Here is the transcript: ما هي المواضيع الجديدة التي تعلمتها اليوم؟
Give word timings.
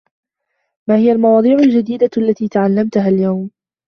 ما 0.89 0.95
هي 0.95 1.11
المواضيع 1.11 1.55
الجديدة 1.59 2.09
التي 2.17 2.47
تعلمتها 2.47 3.07
اليوم؟ 3.09 3.49